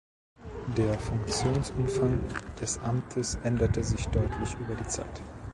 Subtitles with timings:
[0.77, 2.21] Der Funktionsumfang
[2.59, 5.21] des Amtes änderte sich deutlich über die Zeit.